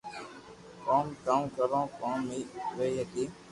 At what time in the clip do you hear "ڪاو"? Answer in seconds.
1.25-1.43